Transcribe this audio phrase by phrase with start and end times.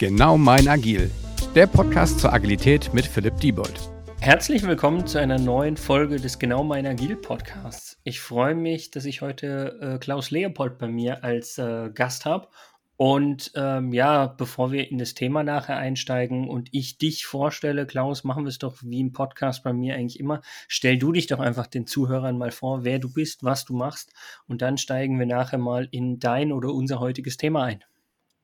[0.00, 1.10] Genau mein Agil,
[1.54, 3.78] der Podcast zur Agilität mit Philipp Diebold.
[4.18, 8.00] Herzlich willkommen zu einer neuen Folge des Genau mein Agil Podcasts.
[8.02, 12.48] Ich freue mich, dass ich heute äh, Klaus Leopold bei mir als äh, Gast habe.
[12.96, 18.24] Und ähm, ja, bevor wir in das Thema nachher einsteigen und ich dich vorstelle, Klaus,
[18.24, 20.40] machen wir es doch wie im Podcast bei mir eigentlich immer.
[20.66, 24.14] Stell du dich doch einfach den Zuhörern mal vor, wer du bist, was du machst.
[24.46, 27.84] Und dann steigen wir nachher mal in dein oder unser heutiges Thema ein.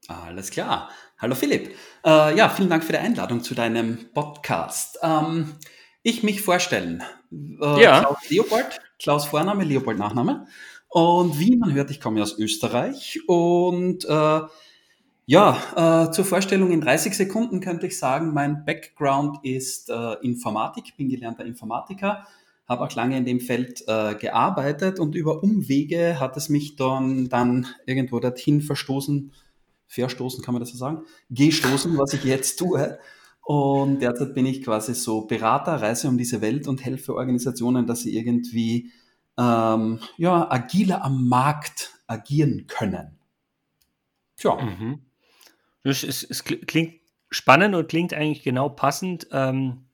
[0.09, 0.91] Alles klar.
[1.19, 1.75] Hallo Philipp.
[2.05, 4.99] Äh, ja, vielen Dank für die Einladung zu deinem Podcast.
[5.03, 5.55] Ähm,
[6.03, 7.03] ich mich vorstellen.
[7.33, 8.01] Äh, ja.
[8.01, 10.47] Klaus Leopold, Klaus Vorname, Leopold Nachname.
[10.89, 13.19] Und wie man hört, ich komme aus Österreich.
[13.27, 14.41] Und äh,
[15.25, 20.99] ja, äh, zur Vorstellung in 30 Sekunden könnte ich sagen, mein Background ist äh, Informatik,
[20.99, 22.27] bin gelernter Informatiker,
[22.69, 27.31] habe auch lange in dem Feld äh, gearbeitet und über Umwege hat es mich dann,
[27.31, 29.33] dann irgendwo dorthin verstoßen,
[29.87, 32.99] verstoßen, kann man das so sagen, gestoßen, was ich jetzt tue.
[33.43, 38.03] Und derzeit bin ich quasi so Berater, reise um diese Welt und helfe Organisationen, dass
[38.03, 38.91] sie irgendwie
[39.39, 43.19] ähm, ja, agiler am Markt agieren können.
[44.37, 44.57] Tja.
[44.57, 45.03] Mhm.
[45.85, 49.87] Es, es, klingt spannend und klingt eigentlich genau passend ähm,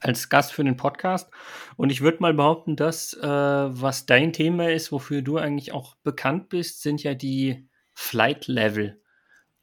[0.00, 1.30] als Gast für den Podcast.
[1.76, 5.96] Und ich würde mal behaupten, dass äh, was dein Thema ist, wofür du eigentlich auch
[5.96, 9.01] bekannt bist, sind ja die Flight Level.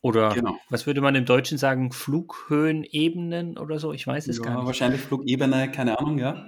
[0.02, 0.58] Oder genau.
[0.70, 1.92] was würde man im Deutschen sagen?
[1.92, 3.92] Flughöhenebenen oder so?
[3.92, 4.66] Ich weiß es ja, gar nicht.
[4.66, 6.46] Wahrscheinlich Flugebene, keine Ahnung, ja.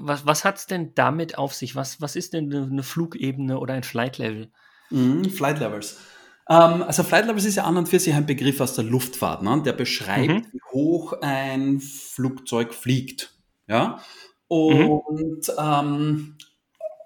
[0.00, 1.74] Was, was hat es denn damit auf sich?
[1.74, 4.50] Was, was ist denn eine Flugebene oder ein Flight Level?
[4.90, 6.00] Mhm, Flight Levels.
[6.48, 9.42] Ähm, also Flight Levels ist ja an und für sich ein Begriff aus der Luftfahrt,
[9.42, 9.62] ne?
[9.64, 10.46] der beschreibt, mhm.
[10.52, 13.34] wie hoch ein Flugzeug fliegt.
[13.68, 14.00] Ja?
[14.48, 15.54] Und mhm.
[15.58, 16.36] ähm,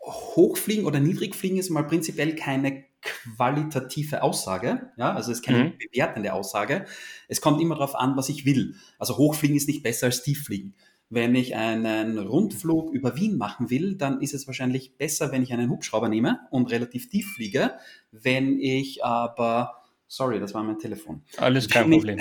[0.07, 5.73] Hochfliegen oder Niedrigfliegen ist mal prinzipiell keine qualitative Aussage, ja, also es ist keine mhm.
[5.79, 6.87] bewertende Aussage.
[7.29, 8.75] Es kommt immer darauf an, was ich will.
[8.99, 10.75] Also Hochfliegen ist nicht besser als Tieffliegen.
[11.09, 15.53] Wenn ich einen Rundflug über Wien machen will, dann ist es wahrscheinlich besser, wenn ich
[15.53, 17.75] einen Hubschrauber nehme und relativ tief fliege.
[18.11, 21.23] Wenn ich aber, sorry, das war mein Telefon.
[21.37, 22.19] Alles kein wenn Problem.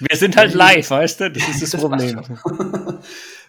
[0.00, 1.30] Wir sind halt live, weißt du?
[1.30, 2.20] Das ist das, das Problem.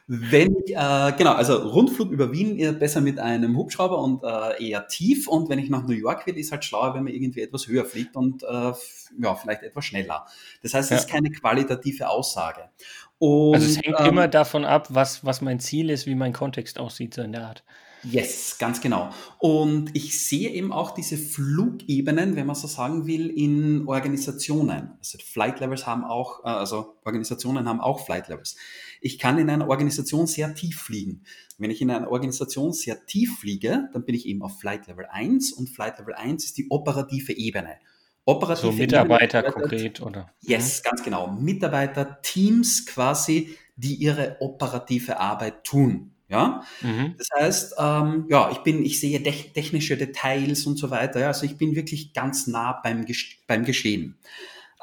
[0.06, 4.70] Wenn ich, äh, genau, also Rundflug über Wien eher besser mit einem Hubschrauber und äh,
[4.70, 5.30] eher tief.
[5.30, 7.86] Und wenn ich nach New York will, ist halt schlauer, wenn man irgendwie etwas höher
[7.86, 8.74] fliegt und äh,
[9.22, 10.26] ja, vielleicht etwas schneller.
[10.62, 10.98] Das heißt, es ja.
[10.98, 12.70] ist keine qualitative Aussage.
[13.18, 16.34] Und, also es hängt ähm, immer davon ab, was, was mein Ziel ist, wie mein
[16.34, 17.64] Kontext aussieht, so in der Art.
[18.04, 19.12] Yes, ganz genau.
[19.40, 24.92] Und ich sehe eben auch diese Flugebenen, wenn man so sagen will, in Organisationen.
[25.00, 28.56] Also Flight Levels haben auch, äh, also Organisationen haben auch Flight Levels.
[29.00, 31.24] Ich kann in einer Organisation sehr tief fliegen.
[31.58, 35.06] Wenn ich in einer Organisation sehr tief fliege, dann bin ich eben auf Flight Level
[35.10, 37.78] 1 und Flight Level 1 ist die operative Ebene.
[38.26, 40.30] Operative so Mitarbeiter Ebene konkret, oder?
[40.42, 40.90] Yes, mhm.
[40.90, 41.28] ganz genau.
[41.32, 46.13] Mitarbeiter, Teams quasi, die ihre operative Arbeit tun.
[46.34, 47.14] Ja, mhm.
[47.16, 51.20] das heißt, ähm, ja, ich bin, ich sehe technische Details und so weiter.
[51.20, 51.28] Ja?
[51.28, 53.06] Also ich bin wirklich ganz nah beim,
[53.46, 54.18] beim Geschehen.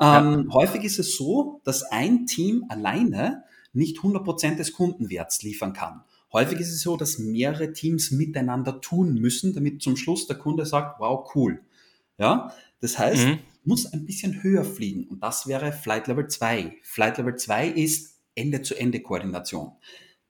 [0.01, 0.55] Ähm, ja.
[0.55, 6.05] Häufig ist es so, dass ein Team alleine nicht 100% des Kundenwerts liefern kann.
[6.33, 10.65] Häufig ist es so, dass mehrere Teams miteinander tun müssen, damit zum Schluss der Kunde
[10.67, 11.61] sagt, wow, cool.
[12.17, 13.39] Ja, das heißt, mhm.
[13.65, 16.77] muss ein bisschen höher fliegen und das wäre Flight Level 2.
[16.85, 19.73] Flight Level 2 ist Ende-zu-Ende-Koordination.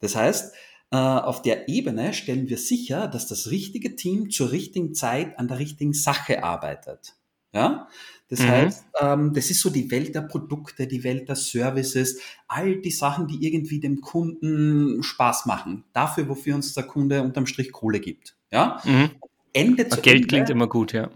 [0.00, 0.54] Das heißt,
[0.96, 5.58] auf der Ebene stellen wir sicher, dass das richtige Team zur richtigen Zeit an der
[5.58, 7.14] richtigen Sache arbeitet.
[7.52, 7.88] Ja,
[8.28, 8.48] das mhm.
[8.48, 12.92] heißt, ähm, das ist so die Welt der Produkte, die Welt der Services, all die
[12.92, 15.84] Sachen, die irgendwie dem Kunden Spaß machen.
[15.92, 18.36] Dafür, wofür uns der Kunde unterm Strich Kohle gibt.
[18.52, 19.10] Ja, mhm.
[19.52, 21.10] Ende zu Geld Ende klingt immer gut, ja.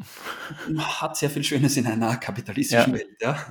[0.76, 2.98] Hat sehr viel Schönes in einer kapitalistischen ja.
[2.98, 3.46] Welt, ja.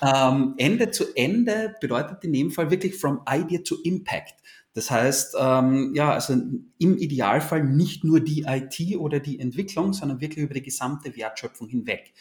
[0.32, 4.34] Ähm, Ende zu Ende bedeutet in dem Fall wirklich from idea to impact.
[4.74, 6.34] Das heißt, ähm, ja, also
[6.78, 11.68] im Idealfall nicht nur die IT oder die Entwicklung, sondern wirklich über die gesamte Wertschöpfung
[11.68, 12.12] hinweg.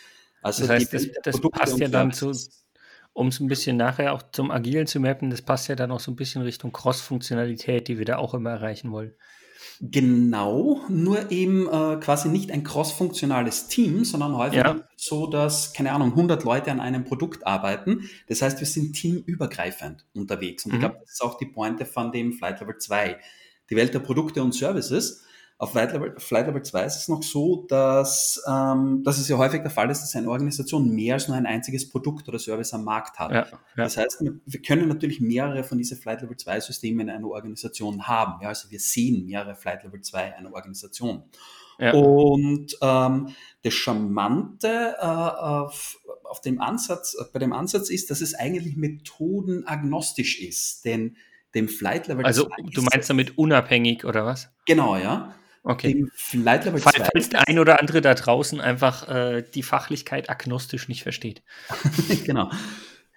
[0.41, 2.31] Also das heißt, das, das passt ja dann zu,
[3.13, 5.99] um es ein bisschen nachher auch zum Agilen zu mappen, das passt ja dann auch
[5.99, 9.13] so ein bisschen Richtung Cross-Funktionalität, die wir da auch immer erreichen wollen.
[9.79, 14.77] Genau, nur eben äh, quasi nicht ein cross-funktionales Team, sondern häufig ja.
[14.95, 18.09] so, dass, keine Ahnung, 100 Leute an einem Produkt arbeiten.
[18.27, 20.65] Das heißt, wir sind teamübergreifend unterwegs.
[20.65, 20.75] Und mhm.
[20.77, 23.17] ich glaube, das ist auch die Pointe von dem Flight Level 2.
[23.69, 25.23] Die Welt der Produkte und Services
[25.59, 29.37] auf Flight Level, Flight Level 2 ist es noch so, dass, ähm, dass es ja
[29.37, 32.73] häufig der Fall ist, dass eine Organisation mehr als nur ein einziges Produkt oder Service
[32.73, 33.31] am Markt hat.
[33.31, 33.59] Ja, ja.
[33.75, 38.07] Das heißt, wir können natürlich mehrere von diesen Flight Level 2 Systemen in einer Organisation
[38.07, 38.39] haben.
[38.43, 41.23] Ja, also wir sehen mehrere Flight Level 2 einer Organisation.
[41.79, 41.93] Ja.
[41.93, 43.29] Und ähm,
[43.63, 50.85] das Charmante äh, auf dem Ansatz, bei dem Ansatz ist, dass es eigentlich methodenagnostisch ist,
[50.85, 51.15] denn
[51.55, 54.49] dem Flight Level Also du meinst damit unabhängig oder was?
[54.65, 55.33] Genau, ja.
[55.67, 55.93] Okay.
[55.93, 56.91] Dem Flight Level 2.
[57.13, 61.43] Falls der ein oder andere da draußen einfach äh, die Fachlichkeit agnostisch nicht versteht.
[62.25, 62.49] genau.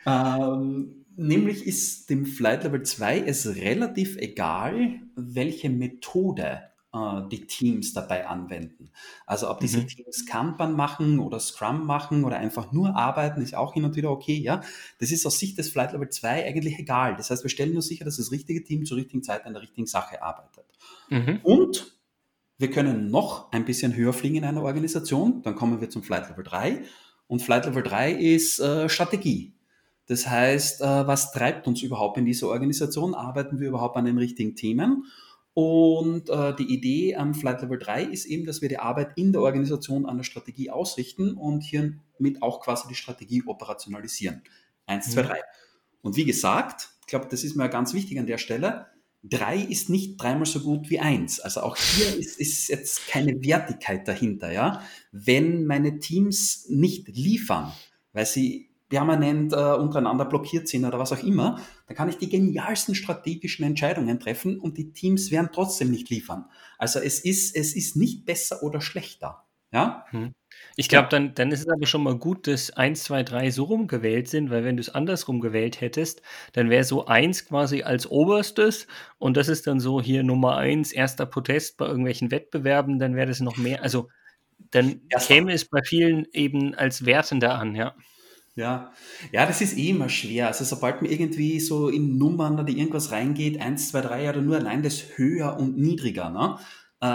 [0.05, 6.63] Ähm, nämlich ist dem Flight Level 2 es relativ egal, welche Methode
[6.93, 8.91] äh, die Teams dabei anwenden.
[9.27, 9.87] Also ob diese mhm.
[9.87, 14.11] Teams Kanban machen oder Scrum machen oder einfach nur arbeiten, ist auch hin und wieder
[14.11, 14.61] okay, ja.
[14.99, 17.15] Das ist aus Sicht des Flight Level 2 eigentlich egal.
[17.15, 19.63] Das heißt, wir stellen nur sicher, dass das richtige Team zur richtigen Zeit an der
[19.63, 20.65] richtigen Sache arbeitet.
[21.11, 21.39] Mhm.
[21.45, 22.00] Und
[22.61, 26.29] wir können noch ein bisschen höher fliegen in einer Organisation, dann kommen wir zum Flight
[26.29, 26.83] Level 3.
[27.27, 29.55] Und Flight Level 3 ist äh, Strategie.
[30.07, 33.15] Das heißt, äh, was treibt uns überhaupt in dieser Organisation?
[33.15, 35.07] Arbeiten wir überhaupt an den richtigen Themen?
[35.55, 39.33] Und äh, die Idee am Flight Level 3 ist eben, dass wir die Arbeit in
[39.33, 44.43] der Organisation an der Strategie ausrichten und hiermit auch quasi die Strategie operationalisieren.
[44.87, 45.13] Eins, mhm.
[45.13, 45.41] zwei, drei.
[46.03, 48.87] Und wie gesagt, ich glaube, das ist mir ganz wichtig an der Stelle,
[49.23, 51.41] drei ist nicht dreimal so gut wie eins.
[51.41, 54.53] Also auch hier ist, ist jetzt keine Wertigkeit dahinter.
[54.53, 54.83] Ja?
[55.13, 57.73] Wenn meine Teams nicht liefern,
[58.13, 62.29] weil sie permanent äh, untereinander blockiert sind oder was auch immer, dann kann ich die
[62.29, 66.47] genialsten strategischen Entscheidungen treffen und die Teams werden trotzdem nicht liefern.
[66.77, 69.45] Also es ist, es ist nicht besser oder schlechter.
[69.73, 70.05] Ja?
[70.11, 70.35] Hm.
[70.77, 73.65] Ich glaube, dann, dann ist es aber schon mal gut, dass 1, 2, 3 so
[73.65, 76.23] rumgewählt sind, weil wenn du es andersrum gewählt hättest,
[76.53, 78.87] dann wäre so 1 quasi als oberstes
[79.19, 83.29] und das ist dann so hier Nummer 1, erster Protest bei irgendwelchen Wettbewerben, dann wäre
[83.29, 84.09] das noch mehr, also
[84.73, 87.95] dann käme es bei vielen eben als wertender an, ja.
[88.57, 88.93] Ja.
[89.33, 90.49] ja, das ist eh immer schwer.
[90.49, 94.57] Also sobald man irgendwie so in Nummern oder irgendwas reingeht, eins, zwei, drei oder nur
[94.57, 96.31] allein das höher und niedriger.
[96.31, 96.59] Ne?
[97.03, 97.07] Äh,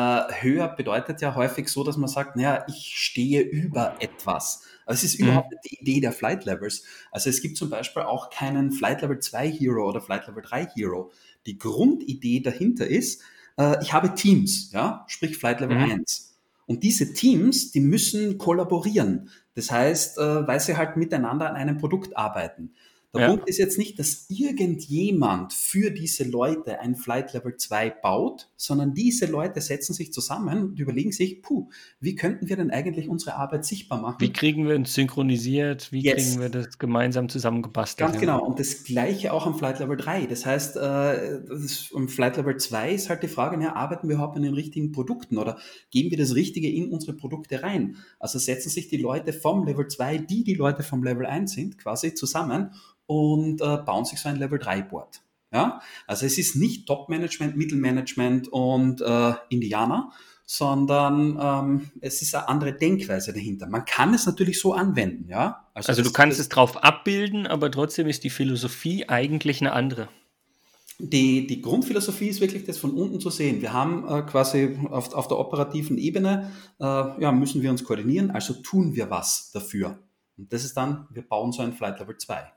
[0.41, 4.63] höher bedeutet ja häufig so, dass man sagt, naja, ich stehe über etwas.
[4.85, 5.27] Aber es ist mhm.
[5.27, 6.83] überhaupt nicht die Idee der Flight Levels.
[7.11, 10.67] Also es gibt zum Beispiel auch keinen Flight Level 2 Hero oder Flight Level 3
[10.75, 11.11] Hero.
[11.45, 13.21] Die Grundidee dahinter ist,
[13.57, 15.91] äh, ich habe Teams, ja, sprich Flight Level mhm.
[15.91, 16.35] 1.
[16.65, 19.29] Und diese Teams, die müssen kollaborieren.
[19.53, 22.73] Das heißt, äh, weil sie halt miteinander an einem Produkt arbeiten.
[23.15, 23.29] Der ja.
[23.29, 28.93] Punkt ist jetzt nicht, dass irgendjemand für diese Leute ein Flight Level 2 baut, sondern
[28.93, 31.69] diese Leute setzen sich zusammen und überlegen sich, puh,
[31.99, 34.17] wie könnten wir denn eigentlich unsere Arbeit sichtbar machen?
[34.19, 35.91] Wie kriegen wir uns synchronisiert?
[35.91, 36.15] Wie yes.
[36.15, 38.09] kriegen wir das gemeinsam zusammengebastelt?
[38.09, 38.43] Ganz genau.
[38.43, 40.25] Und das Gleiche auch am Flight Level 3.
[40.25, 44.15] Das heißt, äh, das am Flight Level 2 ist halt die Frage, ja, arbeiten wir
[44.15, 45.57] überhaupt an den richtigen Produkten oder
[45.89, 47.97] geben wir das Richtige in unsere Produkte rein?
[48.19, 51.77] Also setzen sich die Leute vom Level 2, die die Leute vom Level 1 sind,
[51.77, 52.71] quasi zusammen
[53.07, 55.21] und äh, bauen sich so ein Level 3 Board.
[55.51, 55.81] Ja?
[56.07, 60.11] Also es ist nicht Top-Management, Mittelmanagement und äh, Indianer,
[60.45, 63.67] sondern ähm, es ist eine andere Denkweise dahinter.
[63.67, 65.65] Man kann es natürlich so anwenden, ja.
[65.73, 70.07] Also, also du kannst es drauf abbilden, aber trotzdem ist die Philosophie eigentlich eine andere.
[70.97, 73.61] Die, die Grundphilosophie ist wirklich das von unten zu sehen.
[73.61, 78.31] Wir haben äh, quasi auf, auf der operativen Ebene, äh, ja, müssen wir uns koordinieren,
[78.31, 79.99] also tun wir was dafür.
[80.37, 82.54] Und das ist dann, wir bauen so ein Flight Level 2.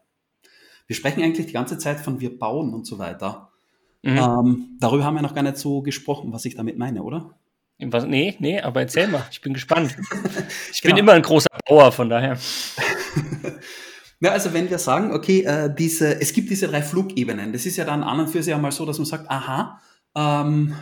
[0.88, 3.52] Wir sprechen eigentlich die ganze Zeit von wir bauen und so weiter.
[4.02, 4.16] Mhm.
[4.16, 7.38] Ähm, darüber haben wir noch gar nicht so gesprochen, was ich damit meine, oder?
[7.80, 9.96] Was, nee, nee, aber erzähl mal, ich bin gespannt.
[10.72, 10.94] Ich genau.
[10.94, 12.36] bin immer ein großer Bauer, von daher.
[14.20, 17.76] Ja, also wenn wir sagen, okay, äh, diese, es gibt diese drei Flugebenen, das ist
[17.76, 19.80] ja dann an und für sich einmal so, dass man sagt, aha,
[20.16, 20.74] ähm,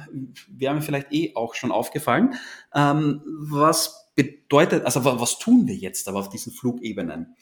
[0.48, 2.34] wäre mir vielleicht eh auch schon aufgefallen.
[2.74, 7.36] Ähm, was bedeutet, also was tun wir jetzt aber auf diesen Flugebenen?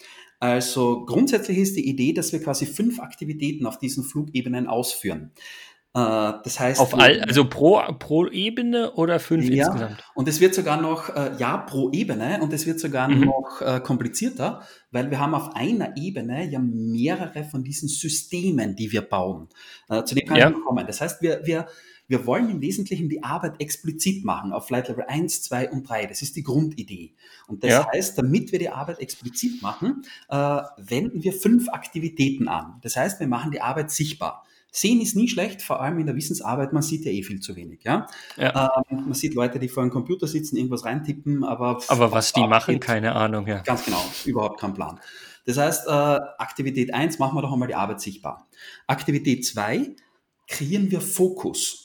[0.45, 5.33] Also grundsätzlich ist die Idee, dass wir quasi fünf Aktivitäten auf diesen Flugebenen ausführen.
[5.95, 10.05] Äh, das heißt, auf all, also pro, pro Ebene oder fünf ja, insgesamt?
[10.15, 13.21] Und es wird sogar noch, äh, ja, pro Ebene und es wird sogar mhm.
[13.23, 14.61] noch äh, komplizierter,
[14.91, 19.49] weil wir haben auf einer Ebene ja mehrere von diesen Systemen, die wir bauen.
[20.05, 20.51] Zu dem kann ja.
[20.51, 20.87] ich kommen.
[20.87, 21.67] Das heißt, wir, wir,
[22.07, 26.07] wir wollen im Wesentlichen die Arbeit explizit machen auf Flight Level 1, 2 und 3.
[26.07, 27.15] Das ist die Grundidee.
[27.47, 27.87] Und das ja.
[27.93, 32.79] heißt, damit wir die Arbeit explizit machen, äh, wenden wir fünf Aktivitäten an.
[32.83, 34.45] Das heißt, wir machen die Arbeit sichtbar.
[34.71, 37.55] Sehen ist nie schlecht, vor allem in der Wissensarbeit, man sieht ja eh viel zu
[37.55, 37.85] wenig.
[37.85, 38.09] Ja?
[38.37, 38.83] ja.
[38.91, 41.81] Ähm, man sieht Leute, die vor einem Computer sitzen, irgendwas reintippen, aber...
[41.87, 43.47] Aber was die machen, keine Ahnung.
[43.47, 43.61] Ja.
[43.61, 44.99] Ganz genau, überhaupt kein Plan.
[45.47, 48.49] Das heißt, äh, Aktivität 1, machen wir doch einmal die Arbeit sichtbar.
[48.89, 49.95] Aktivität 2,
[50.49, 51.84] kreieren wir Fokus.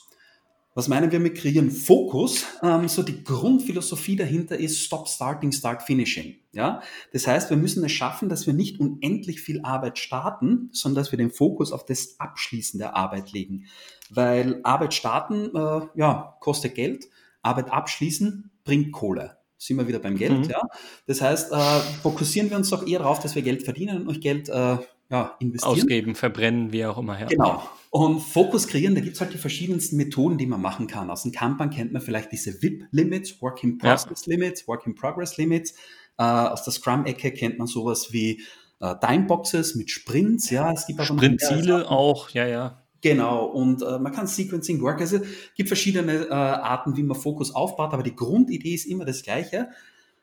[0.74, 1.70] Was meinen wir mit kreieren?
[1.70, 2.46] Fokus.
[2.62, 6.36] Ähm, so die Grundphilosophie dahinter ist Stop Starting, Start Finishing.
[6.52, 11.02] Ja, das heißt, wir müssen es schaffen, dass wir nicht unendlich viel Arbeit starten, sondern
[11.02, 13.66] dass wir den Fokus auf das Abschließen der Arbeit legen.
[14.10, 17.06] Weil Arbeit starten, äh, ja, kostet Geld.
[17.42, 19.38] Arbeit abschließen bringt Kohle.
[19.58, 20.50] sind wir wieder beim Geld, mhm.
[20.50, 20.62] ja.
[21.06, 24.20] Das heißt, äh, fokussieren wir uns doch eher darauf, dass wir Geld verdienen und euch
[24.20, 24.78] Geld äh,
[25.10, 25.72] ja, investieren.
[25.74, 27.18] Ausgeben, verbrennen, wie auch immer.
[27.18, 27.26] Ja.
[27.26, 27.68] Genau.
[27.90, 31.10] Und Fokus kreieren, da gibt es halt die verschiedensten Methoden, die man machen kann.
[31.10, 34.34] Aus dem Kanban kennt man vielleicht diese WIP-Limits, Work in Process ja.
[34.34, 35.74] Limits, Work in Progress Limits.
[36.16, 38.42] Äh, aus der Scrum-Ecke kennt man sowas wie
[38.80, 40.50] äh, Timeboxes mit Sprints.
[40.50, 42.82] Ja, es gibt aber Sprintziele auch, ja, ja.
[43.02, 47.16] Genau, und äh, man kann Sequencing Work, also es gibt verschiedene äh, Arten, wie man
[47.16, 49.70] Fokus aufbaut, aber die Grundidee ist immer das Gleiche.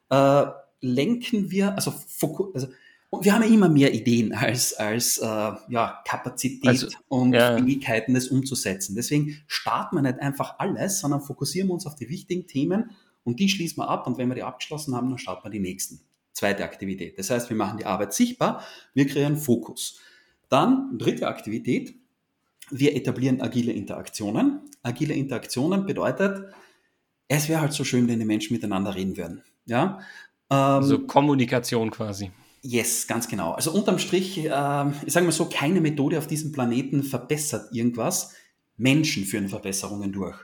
[0.09, 0.45] Äh,
[0.79, 2.67] lenken wir, also, Fokus, also
[3.09, 7.57] und wir haben ja immer mehr Ideen als, als äh, ja, Kapazität also, und ja.
[7.57, 8.95] Fähigkeiten, das umzusetzen.
[8.95, 12.91] Deswegen starten wir nicht einfach alles, sondern fokussieren wir uns auf die wichtigen Themen
[13.23, 14.07] und die schließen wir ab.
[14.07, 16.01] Und wenn wir die abgeschlossen haben, dann starten wir die nächsten.
[16.33, 17.17] Zweite Aktivität.
[17.17, 18.61] Das heißt, wir machen die Arbeit sichtbar,
[18.93, 19.99] wir kreieren Fokus.
[20.49, 21.95] Dann dritte Aktivität,
[22.69, 24.61] wir etablieren agile Interaktionen.
[24.83, 26.53] Agile Interaktionen bedeutet,
[27.29, 29.43] es wäre halt so schön, wenn die Menschen miteinander reden würden.
[29.65, 29.99] Ja?
[30.49, 32.31] Ähm, also Kommunikation quasi.
[32.69, 33.53] Yes, ganz genau.
[33.53, 38.33] Also unterm Strich, äh, ich sage mal so, keine Methode auf diesem Planeten verbessert irgendwas.
[38.75, 40.35] Menschen führen Verbesserungen durch.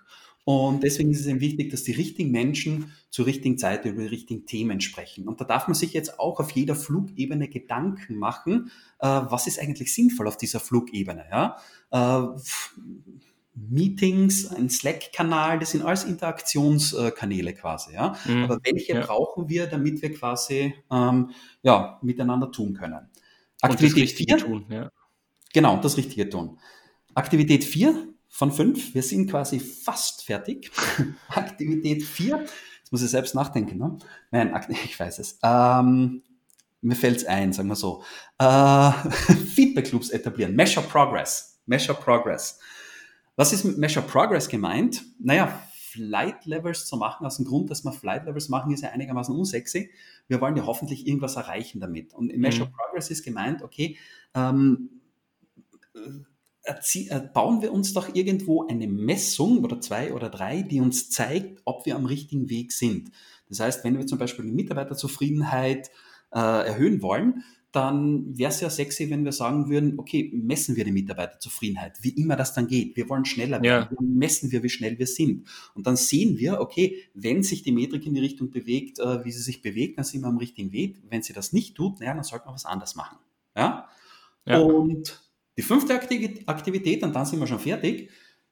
[0.45, 4.07] Und deswegen ist es eben wichtig, dass die richtigen Menschen zur richtigen Zeit über die
[4.07, 5.27] richtigen Themen sprechen.
[5.27, 9.59] Und da darf man sich jetzt auch auf jeder Flugebene Gedanken machen, äh, was ist
[9.59, 11.25] eigentlich sinnvoll auf dieser Flugebene.
[11.29, 11.57] Ja?
[11.91, 12.39] Äh,
[13.55, 17.93] Meetings, ein Slack-Kanal, das sind alles Interaktionskanäle quasi.
[17.93, 18.15] Ja?
[18.25, 19.05] Mhm, Aber welche ja.
[19.05, 21.31] brauchen wir, damit wir quasi ähm,
[21.61, 23.09] ja, miteinander tun können?
[23.61, 24.37] Aktivität 4.
[24.37, 24.91] Tun, ja.
[25.53, 26.57] Genau, das Richtige tun.
[27.13, 30.71] Aktivität 4 von 5, wir sind quasi fast fertig.
[31.29, 33.77] Aktivität 4, jetzt muss ich selbst nachdenken.
[33.77, 33.97] Ne?
[34.31, 35.37] Nein, ich weiß es.
[35.43, 36.23] Ähm,
[36.81, 38.03] mir fällt es ein, sagen wir so.
[38.39, 38.91] Äh,
[39.53, 41.61] Feedback Loops etablieren, Measure Progress.
[41.67, 42.59] Measure Progress.
[43.35, 45.03] Was ist mit Measure Progress gemeint?
[45.19, 45.59] Naja,
[45.93, 49.35] Flight Levels zu machen, aus dem Grund, dass wir Flight Levels machen, ist ja einigermaßen
[49.35, 49.91] unsexy.
[50.27, 52.13] Wir wollen ja hoffentlich irgendwas erreichen damit.
[52.13, 52.73] Und in Measure mhm.
[52.73, 53.97] Progress ist gemeint, okay,
[54.33, 55.01] ähm,
[56.63, 61.61] äh, bauen wir uns doch irgendwo eine Messung oder zwei oder drei, die uns zeigt,
[61.65, 63.11] ob wir am richtigen Weg sind.
[63.49, 65.91] Das heißt, wenn wir zum Beispiel die Mitarbeiterzufriedenheit
[66.31, 67.43] äh, erhöhen wollen,
[67.73, 72.11] dann wäre es ja sexy, wenn wir sagen würden, okay, messen wir die Mitarbeiterzufriedenheit, wie
[72.11, 72.95] immer das dann geht.
[72.95, 73.97] Wir wollen schneller werden, ja.
[73.99, 75.47] messen wir, wie schnell wir sind.
[75.73, 79.31] Und dann sehen wir, okay, wenn sich die Metrik in die Richtung bewegt, äh, wie
[79.31, 81.01] sie sich bewegt, dann sind wir am richtigen Weg.
[81.09, 83.17] Wenn sie das nicht tut, naja, dann sollten wir was anderes machen.
[83.57, 83.89] Ja?
[84.45, 84.59] ja.
[84.59, 85.19] Und
[85.57, 88.11] die fünfte Aktivität, und dann sind wir schon fertig,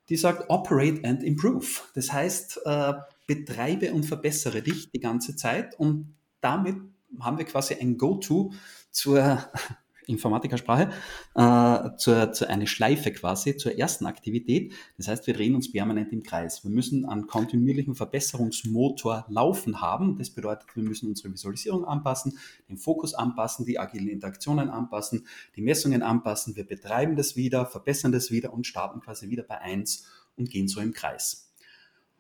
[0.10, 1.68] die sagt Operate and Improve.
[1.94, 2.94] Das heißt, äh,
[3.28, 6.78] betreibe und verbessere dich die ganze Zeit und damit
[7.20, 8.54] haben wir quasi ein Go-To
[8.92, 9.44] zur
[10.08, 10.90] Informatikersprache,
[11.36, 14.74] äh, zur, zur eine Schleife quasi, zur ersten Aktivität.
[14.98, 16.64] Das heißt, wir drehen uns permanent im Kreis.
[16.64, 20.18] Wir müssen einen kontinuierlichen Verbesserungsmotor laufen haben.
[20.18, 22.38] Das bedeutet, wir müssen unsere Visualisierung anpassen,
[22.68, 26.56] den Fokus anpassen, die agilen Interaktionen anpassen, die Messungen anpassen.
[26.56, 30.68] Wir betreiben das wieder, verbessern das wieder und starten quasi wieder bei eins und gehen
[30.68, 31.51] so im Kreis.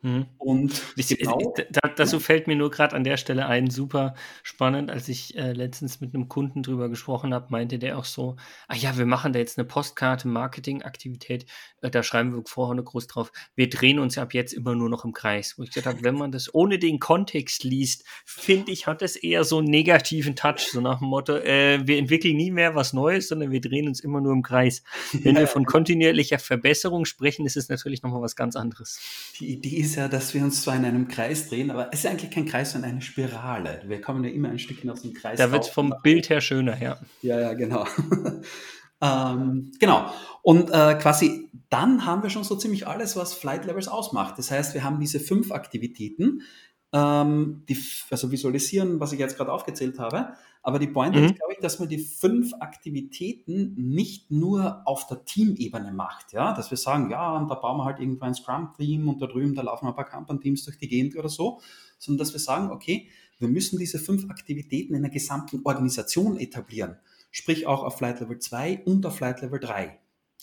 [0.03, 0.25] Mhm.
[0.39, 4.89] Und ich, genau, da, dazu fällt mir nur gerade an der Stelle ein, super spannend,
[4.89, 8.35] als ich äh, letztens mit einem Kunden drüber gesprochen habe, meinte der auch so,
[8.67, 11.45] ah ja, wir machen da jetzt eine Postkarte, Marketingaktivität,
[11.81, 15.05] äh, da schreiben wir vorne groß drauf, wir drehen uns ab jetzt immer nur noch
[15.05, 15.53] im Kreis.
[15.57, 19.15] Wo ich gesagt habe, wenn man das ohne den Kontext liest, finde ich, hat es
[19.15, 22.93] eher so einen negativen Touch, so nach dem Motto, äh, wir entwickeln nie mehr was
[22.93, 24.81] Neues, sondern wir drehen uns immer nur im Kreis.
[25.13, 28.99] Wenn wir von kontinuierlicher Verbesserung sprechen, ist es natürlich nochmal was ganz anderes.
[29.39, 31.99] Die Idee ist ist ja, dass wir uns zwar in einem Kreis drehen, aber es
[31.99, 33.81] ist eigentlich kein Kreis, sondern eine Spirale.
[33.87, 35.37] Wir kommen ja immer ein Stückchen aus dem Kreis.
[35.37, 36.97] Da wird es vom Bild her schöner, ja.
[37.21, 37.85] Ja, ja, genau.
[39.01, 40.09] ähm, genau.
[40.43, 44.37] Und äh, quasi dann haben wir schon so ziemlich alles, was Flight Levels ausmacht.
[44.37, 46.43] Das heißt, wir haben diese fünf Aktivitäten,
[46.93, 47.77] ähm, die,
[48.09, 50.33] also visualisieren, was ich jetzt gerade aufgezählt habe.
[50.63, 51.25] Aber die Pointe mhm.
[51.25, 56.53] ist, glaube ich, dass man die fünf Aktivitäten nicht nur auf der Teamebene macht, ja,
[56.53, 59.55] dass wir sagen, ja, und da bauen wir halt irgendwo ein Scrum-Team und da drüben,
[59.55, 61.61] da laufen ein paar Kanban-Teams durch die Gegend oder so,
[61.97, 66.97] sondern dass wir sagen, okay, wir müssen diese fünf Aktivitäten in der gesamten Organisation etablieren.
[67.31, 69.99] Sprich auch auf Flight Level 2 und auf Flight Level 3.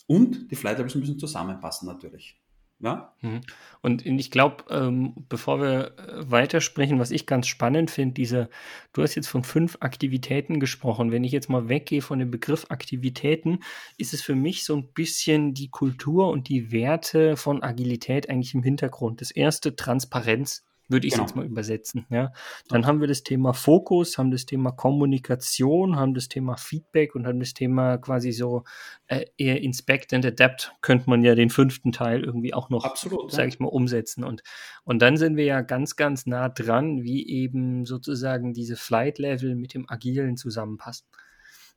[0.07, 2.41] Und die Flight Levels müssen zusammenpassen natürlich.
[2.81, 3.13] Ja.
[3.21, 3.41] Mhm.
[3.81, 8.49] Und ich glaube, ähm, bevor wir äh, weitersprechen, was ich ganz spannend finde, diese,
[8.93, 11.11] du hast jetzt von fünf Aktivitäten gesprochen.
[11.11, 13.59] Wenn ich jetzt mal weggehe von dem Begriff Aktivitäten,
[13.97, 18.53] ist es für mich so ein bisschen die Kultur und die Werte von Agilität eigentlich
[18.53, 19.19] im Hintergrund.
[19.19, 20.68] Das erste, Transparenz.
[20.89, 21.25] Würde ich genau.
[21.25, 22.05] jetzt mal übersetzen.
[22.09, 22.33] Ja?
[22.67, 27.25] Dann haben wir das Thema Fokus, haben das Thema Kommunikation, haben das Thema Feedback und
[27.25, 28.63] haben das Thema quasi so
[29.07, 32.95] äh, eher Inspect and Adapt, könnte man ja den fünften Teil irgendwie auch noch,
[33.29, 34.23] sage ich mal, umsetzen.
[34.23, 34.41] Und,
[34.83, 39.73] und dann sind wir ja ganz, ganz nah dran, wie eben sozusagen diese Flight-Level mit
[39.73, 41.07] dem Agilen zusammenpassen.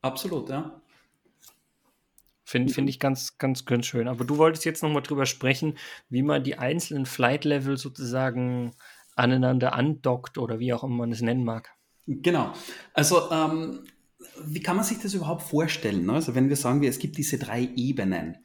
[0.01, 0.83] Absolut, ja.
[2.53, 4.09] Finde find ich ganz, ganz, ganz schön.
[4.09, 5.79] Aber du wolltest jetzt nochmal drüber sprechen,
[6.11, 8.73] wie man die einzelnen Flight-Level sozusagen
[9.17, 11.71] aneinander andockt oder wie auch immer man es nennen mag.
[12.07, 12.53] Genau.
[12.95, 13.81] Also, ähm,
[14.45, 16.09] wie kann man sich das überhaupt vorstellen?
[16.11, 18.39] Also, wenn wir sagen, es gibt diese drei Ebenen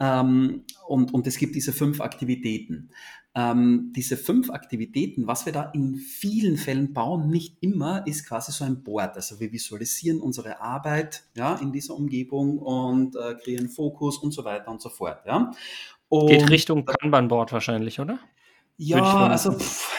[0.00, 2.90] ähm, und, und es gibt diese fünf Aktivitäten.
[3.34, 8.50] Ähm, diese fünf Aktivitäten, was wir da in vielen Fällen bauen, nicht immer, ist quasi
[8.50, 9.14] so ein Board.
[9.14, 14.44] Also wir visualisieren unsere Arbeit ja, in dieser Umgebung und äh, kreieren Fokus und so
[14.44, 15.20] weiter und so fort.
[15.26, 15.52] Ja.
[16.08, 18.18] Und, Geht Richtung Kanban-Board wahrscheinlich, oder?
[18.78, 19.90] Ja, also pff,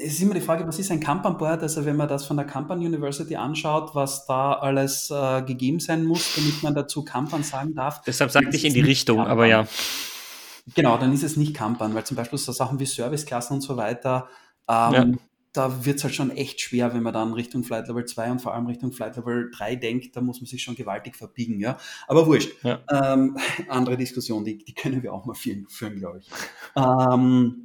[0.00, 1.62] es ist immer die Frage, was ist ein Kanban-Board?
[1.62, 6.04] Also wenn man das von der Kanban University anschaut, was da alles äh, gegeben sein
[6.04, 8.02] muss, damit man dazu Kanban sagen darf.
[8.02, 9.32] Deshalb sagte ich in die Richtung, Kanban.
[9.32, 9.66] aber ja.
[10.74, 13.76] Genau, dann ist es nicht Kanban, weil zum Beispiel so Sachen wie Serviceklassen und so
[13.76, 14.28] weiter,
[14.68, 15.06] ähm, ja.
[15.52, 18.42] da wird es halt schon echt schwer, wenn man dann Richtung Flight Level 2 und
[18.42, 21.78] vor allem Richtung Flight Level 3 denkt, da muss man sich schon gewaltig verbiegen, ja.
[22.06, 22.50] Aber wurscht.
[22.62, 22.80] Ja.
[22.90, 23.36] Ähm,
[23.68, 26.28] andere Diskussion, die, die können wir auch mal führen, führen glaube ich.
[26.76, 27.63] Ähm,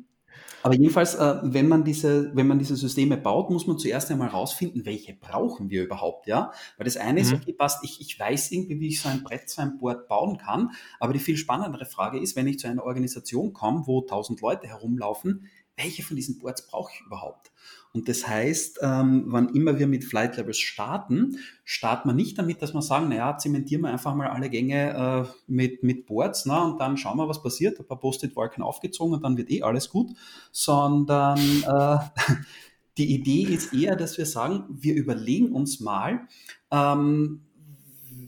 [0.62, 4.30] aber jedenfalls, äh, wenn man diese, wenn man diese Systeme baut, muss man zuerst einmal
[4.30, 6.52] rausfinden, welche brauchen wir überhaupt, ja?
[6.78, 7.18] Weil das eine mhm.
[7.18, 10.08] ist, okay, passt, ich, ich weiß irgendwie, wie ich so ein Brett, so ein Board
[10.08, 10.72] bauen kann.
[11.00, 14.68] Aber die viel spannendere Frage ist, wenn ich zu einer Organisation komme, wo tausend Leute
[14.68, 15.46] herumlaufen,
[15.82, 17.52] welche von diesen Boards brauche ich überhaupt?
[17.92, 22.62] Und das heißt, ähm, wann immer wir mit Flight Levels starten, starten wir nicht damit,
[22.62, 26.66] dass wir sagen, naja, zementieren wir einfach mal alle Gänge äh, mit, mit Boards na,
[26.66, 27.80] und dann schauen wir, was passiert.
[27.80, 30.12] Ein paar Post-it-Wolken aufgezogen und dann wird eh alles gut,
[30.52, 31.98] sondern äh,
[33.00, 36.28] die Idee ist eher, dass wir sagen, wir überlegen uns mal,
[36.70, 37.42] ähm,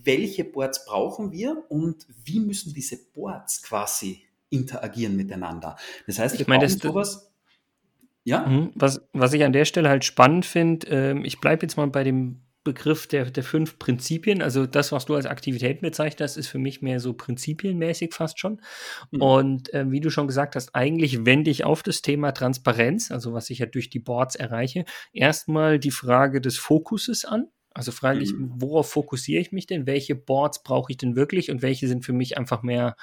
[0.04, 5.78] welche Boards brauchen wir und wie müssen diese Boards quasi interagieren miteinander.
[6.08, 7.31] Das heißt, wir ich meine, brauchen sowas
[8.24, 8.46] ja.
[8.46, 8.72] Mhm.
[8.76, 12.04] Was, was ich an der Stelle halt spannend finde, äh, ich bleibe jetzt mal bei
[12.04, 14.42] dem Begriff der, der fünf Prinzipien.
[14.44, 18.40] Also das, was du als Aktivität bezeichnet hast, ist für mich mehr so prinzipienmäßig fast
[18.40, 18.62] schon.
[19.10, 19.22] Mhm.
[19.22, 23.34] Und äh, wie du schon gesagt hast, eigentlich wende ich auf das Thema Transparenz, also
[23.34, 27.48] was ich ja durch die Boards erreiche, erstmal die Frage des Fokuses an.
[27.74, 28.24] Also frage mhm.
[28.24, 29.88] ich, worauf fokussiere ich mich denn?
[29.88, 32.96] Welche Boards brauche ich denn wirklich und welche sind für mich einfach mehr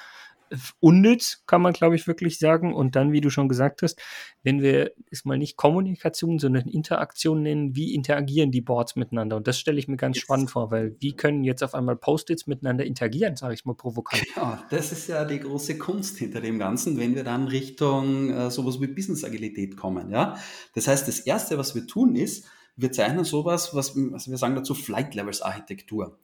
[0.81, 2.75] unnütz, kann man, glaube ich, wirklich sagen.
[2.75, 4.01] Und dann, wie du schon gesagt hast,
[4.43, 9.37] wenn wir es mal nicht Kommunikation, sondern Interaktion nennen, wie interagieren die Boards miteinander?
[9.37, 10.23] Und das stelle ich mir ganz yes.
[10.23, 14.25] spannend vor, weil wie können jetzt auf einmal Post-its miteinander interagieren, sage ich mal provokant.
[14.37, 18.51] Ja, das ist ja die große Kunst hinter dem Ganzen, wenn wir dann Richtung äh,
[18.51, 20.11] sowas wie Business-Agilität kommen.
[20.11, 20.37] Ja?
[20.75, 24.55] Das heißt, das Erste, was wir tun, ist, wir zeichnen sowas, was also wir sagen
[24.55, 26.19] dazu Flight Levels Architektur.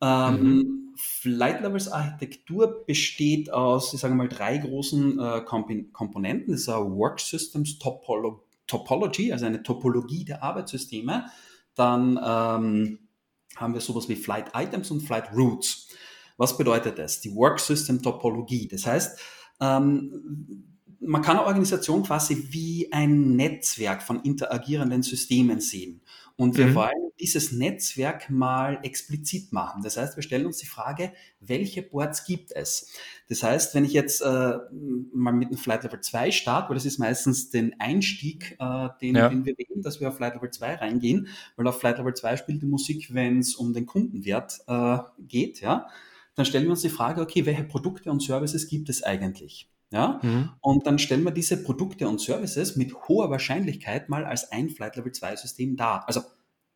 [0.00, 0.94] Ähm, mhm.
[0.96, 6.52] Flight Levels Architektur besteht aus, ich sage mal, drei großen äh, Komponenten.
[6.52, 11.26] Das ist ein Work Systems Topolo Topology, also eine Topologie der Arbeitssysteme.
[11.74, 12.98] Dann ähm,
[13.56, 15.88] haben wir sowas wie Flight Items und Flight Routes.
[16.36, 17.20] Was bedeutet das?
[17.20, 18.68] Die Work System Topologie.
[18.68, 19.20] Das heißt,
[19.60, 20.73] ähm,
[21.06, 26.02] man kann eine Organisation quasi wie ein Netzwerk von interagierenden Systemen sehen.
[26.36, 26.74] Und wir mhm.
[26.74, 29.82] wollen dieses Netzwerk mal explizit machen.
[29.82, 32.90] Das heißt, wir stellen uns die Frage, welche Boards gibt es?
[33.28, 34.58] Das heißt, wenn ich jetzt äh,
[35.12, 39.14] mal mit einem Flight Level 2 starte, weil das ist meistens den Einstieg, äh, den,
[39.14, 39.28] ja.
[39.28, 42.36] den wir wählen, dass wir auf Flight Level 2 reingehen, weil auf Flight Level 2
[42.36, 45.86] spielt die Musik, wenn es um den Kundenwert äh, geht, ja,
[46.34, 49.70] dann stellen wir uns die Frage, okay, welche Produkte und Services gibt es eigentlich?
[49.94, 50.18] Ja?
[50.22, 50.50] Mhm.
[50.60, 54.96] Und dann stellen wir diese Produkte und Services mit hoher Wahrscheinlichkeit mal als ein Flight
[54.96, 56.02] Level 2 System dar.
[56.08, 56.22] Also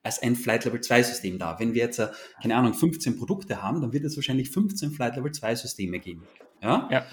[0.04, 1.58] als ein Flight Level 2 System dar.
[1.58, 2.08] Wenn wir jetzt, äh,
[2.40, 6.22] keine Ahnung, 15 Produkte haben, dann wird es wahrscheinlich 15 Flight Level 2 Systeme geben.
[6.62, 6.88] Ja?
[6.92, 7.06] ja.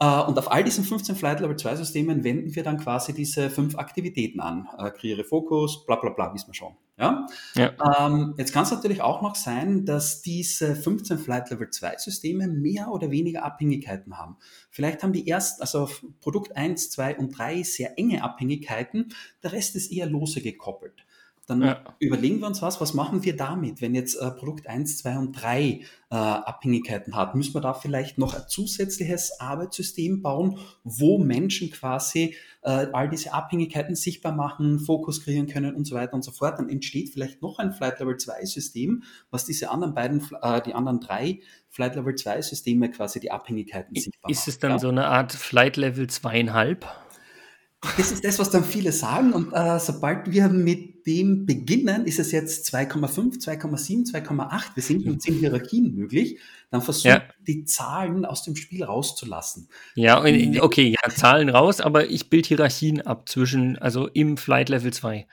[0.00, 3.50] Äh, und auf all diesen 15 Flight Level 2 Systemen wenden wir dann quasi diese
[3.50, 4.66] fünf Aktivitäten an.
[4.78, 6.74] Äh, kreiere Fokus, bla bla bla, wissen wir schon.
[7.00, 7.26] Ja?
[7.54, 7.72] ja.
[7.98, 12.46] Ähm, jetzt kann es natürlich auch noch sein, dass diese 15 Flight Level 2 Systeme
[12.46, 14.36] mehr oder weniger Abhängigkeiten haben.
[14.70, 15.88] Vielleicht haben die erst, also
[16.20, 21.06] Produkt 1, 2 und 3 sehr enge Abhängigkeiten, der Rest ist eher lose gekoppelt.
[21.50, 21.82] Dann ja.
[21.98, 25.32] überlegen wir uns was, was machen wir damit, wenn jetzt äh, Produkt 1, 2 und
[25.32, 27.34] 3 äh, Abhängigkeiten hat?
[27.34, 33.32] Müssen wir da vielleicht noch ein zusätzliches Arbeitssystem bauen, wo Menschen quasi äh, all diese
[33.32, 36.60] Abhängigkeiten sichtbar machen, Fokus kreieren können und so weiter und so fort?
[36.60, 40.74] Dann entsteht vielleicht noch ein Flight Level 2 System, was diese anderen beiden, äh, die
[40.74, 44.38] anderen drei Flight Level 2 Systeme quasi die Abhängigkeiten sichtbar macht.
[44.38, 44.78] Ist es dann ja?
[44.78, 46.86] so eine Art Flight Level zweieinhalb?
[47.96, 49.32] Das ist das, was dann viele sagen.
[49.32, 54.62] Und äh, sobald wir mit dem beginnen, ist es jetzt 2,5, 2,7, 2,8.
[54.74, 56.38] Wir sind mit 10 Hierarchien möglich.
[56.70, 57.22] Dann versuchen ja.
[57.46, 59.68] die Zahlen aus dem Spiel rauszulassen.
[59.94, 64.92] Ja, okay, ja, Zahlen raus, aber ich bild Hierarchien ab zwischen, also im Flight Level
[64.92, 65.26] 2.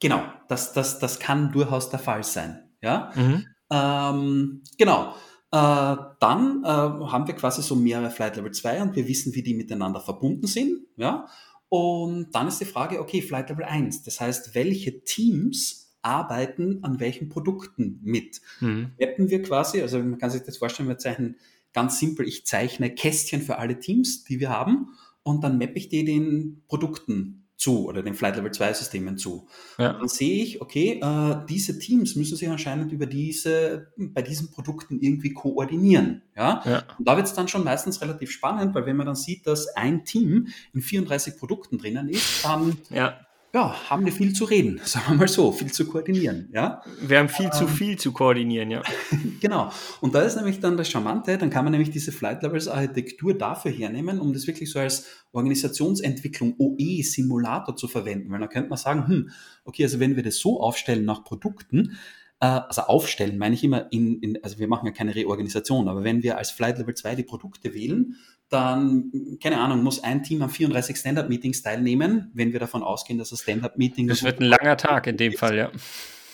[0.00, 2.70] Genau, das, das, das kann durchaus der Fall sein.
[2.82, 3.46] Ja, mhm.
[3.70, 5.14] ähm, genau.
[5.52, 9.42] Äh, dann äh, haben wir quasi so mehrere Flight Level 2 und wir wissen, wie
[9.42, 10.80] die miteinander verbunden sind.
[10.96, 11.26] Ja,
[11.74, 17.00] und dann ist die Frage, okay, Flight Level 1, das heißt, welche Teams arbeiten an
[17.00, 18.40] welchen Produkten mit?
[18.60, 18.92] Mhm.
[18.96, 21.34] Mappen wir quasi, also man kann sich das vorstellen, wir zeichnen
[21.72, 24.90] ganz simpel, ich zeichne Kästchen für alle Teams, die wir haben
[25.24, 29.46] und dann mappe ich die den Produkten zu oder den Flight Level 2 Systemen zu.
[29.78, 29.92] Ja.
[29.92, 35.00] dann sehe ich, okay, äh, diese Teams müssen sich anscheinend über diese, bei diesen Produkten
[35.00, 36.22] irgendwie koordinieren.
[36.36, 36.62] Ja?
[36.64, 36.82] ja.
[36.98, 39.68] Und da wird es dann schon meistens relativ spannend, weil wenn man dann sieht, dass
[39.76, 43.18] ein Team in 34 Produkten drinnen ist, dann ja
[43.54, 46.48] ja, haben wir viel zu reden, sagen wir mal so, viel zu koordinieren.
[46.52, 46.82] Ja?
[47.00, 48.82] Wir haben viel ähm, zu viel zu koordinieren, ja.
[49.40, 49.70] genau.
[50.00, 53.32] Und da ist nämlich dann das Charmante, dann kann man nämlich diese Flight Levels Architektur
[53.32, 58.32] dafür hernehmen, um das wirklich so als Organisationsentwicklung OE-Simulator zu verwenden.
[58.32, 59.30] Weil dann könnte man sagen, hm,
[59.64, 61.96] okay, also wenn wir das so aufstellen nach Produkten,
[62.40, 66.02] äh, also aufstellen, meine ich immer in, in, also wir machen ja keine Reorganisation, aber
[66.02, 68.16] wenn wir als Flight Level 2 die Produkte wählen,
[68.54, 69.10] dann,
[69.42, 73.40] keine Ahnung, muss ein Team an 34 Stand-Up-Meetings teilnehmen, wenn wir davon ausgehen, dass das
[73.40, 74.06] Stand-Up-Meeting.
[74.06, 75.70] Das wird ein langer Tag in dem Fall, ja.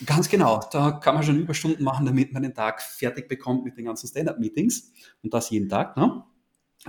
[0.06, 0.60] Ganz genau.
[0.70, 4.06] Da kann man schon Überstunden machen, damit man den Tag fertig bekommt mit den ganzen
[4.06, 4.92] Stand-Up-Meetings.
[5.22, 6.22] Und das jeden Tag, ne?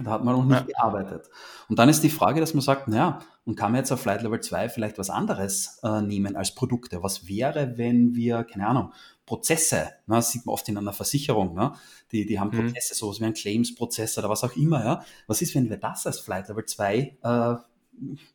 [0.02, 0.66] Da hat man noch nicht ja.
[0.66, 1.30] gearbeitet.
[1.68, 4.22] Und dann ist die Frage, dass man sagt, naja, und kann man jetzt auf Flight
[4.22, 7.04] Level 2 vielleicht was anderes äh, nehmen als Produkte?
[7.04, 8.94] Was wäre, wenn wir, keine Ahnung,
[9.32, 11.72] Prozesse, ne, das sieht man oft in einer Versicherung, ne,
[12.12, 12.66] die, die haben mhm.
[12.66, 12.98] Prozesse, mhm.
[12.98, 15.06] sowas wie ein Claims-Prozess oder was auch immer, ja.
[15.28, 17.56] Was ist, wenn wir das als Flight Level 2 äh,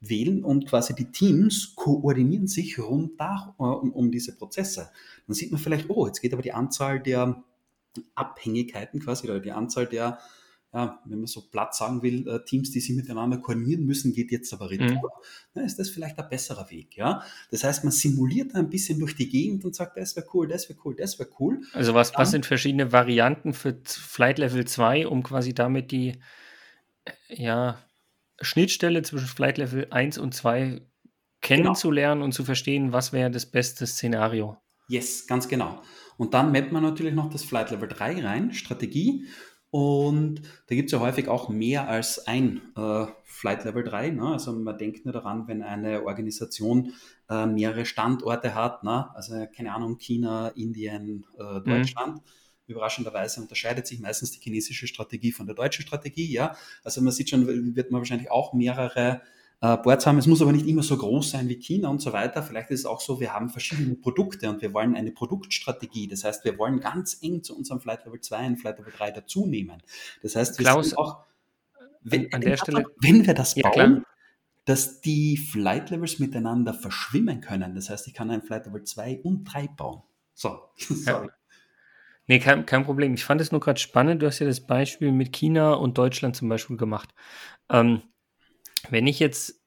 [0.00, 4.88] wählen und quasi die Teams koordinieren sich rund da, äh, um, um diese Prozesse?
[5.26, 7.44] Dann sieht man vielleicht, oh, jetzt geht aber die Anzahl der
[8.14, 10.18] Abhängigkeiten quasi oder die Anzahl der
[11.04, 14.52] wenn man so platt sagen will, äh, Teams, die sich miteinander koordinieren müssen, geht jetzt
[14.52, 15.00] aber retour, mhm.
[15.54, 16.96] dann ist das vielleicht ein besserer Weg.
[16.96, 17.22] Ja?
[17.50, 20.68] Das heißt, man simuliert ein bisschen durch die Gegend und sagt, das wäre cool, das
[20.68, 21.62] wäre cool, das wäre cool.
[21.72, 26.18] Also was, was sind verschiedene Varianten für Flight Level 2, um quasi damit die
[27.28, 27.78] ja,
[28.40, 30.82] Schnittstelle zwischen Flight Level 1 und 2
[31.40, 32.24] kennenzulernen genau.
[32.26, 34.56] und zu verstehen, was wäre das beste Szenario?
[34.88, 35.82] Yes, ganz genau.
[36.16, 39.26] Und dann mappt man natürlich noch das Flight Level 3 rein, Strategie.
[39.76, 44.08] Und da gibt es ja häufig auch mehr als ein äh, Flight Level 3.
[44.08, 44.26] Ne?
[44.26, 46.94] Also man denkt nur daran, wenn eine Organisation
[47.28, 49.14] äh, mehrere Standorte hat, ne?
[49.14, 51.64] also keine Ahnung, China, Indien, äh, mhm.
[51.64, 52.14] Deutschland.
[52.14, 52.22] Mhm.
[52.68, 56.32] Überraschenderweise unterscheidet sich meistens die chinesische Strategie von der deutschen Strategie.
[56.32, 56.56] Ja?
[56.82, 59.20] Also man sieht schon, wird man wahrscheinlich auch mehrere
[59.60, 60.18] äh, Boards haben.
[60.18, 62.42] Es muss aber nicht immer so groß sein wie China und so weiter.
[62.42, 66.08] Vielleicht ist es auch so, wir haben verschiedene Produkte und wir wollen eine Produktstrategie.
[66.08, 69.10] Das heißt, wir wollen ganz eng zu unserem Flight Level 2 und Flight Level 3
[69.12, 69.82] dazu nehmen.
[70.22, 71.24] Das heißt, wir Klaus, sind auch,
[72.02, 74.04] wenn, an, der Stelle, wenn wir das ja, bauen,
[74.64, 77.74] dass die Flight Levels miteinander verschwimmen können.
[77.74, 80.02] Das heißt, ich kann ein Flight Level 2 und 3 bauen.
[80.34, 81.26] So, sorry.
[81.26, 81.32] Ja.
[82.28, 83.14] Nee, kein, kein Problem.
[83.14, 84.20] Ich fand es nur gerade spannend.
[84.20, 87.14] Du hast ja das Beispiel mit China und Deutschland zum Beispiel gemacht.
[87.70, 88.02] Ähm,
[88.90, 89.60] wenn ich jetzt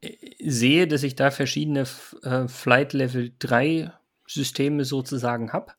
[0.00, 1.86] äh, sehe, dass ich da verschiedene
[2.22, 3.92] äh, Flight Level 3
[4.26, 5.72] Systeme sozusagen habe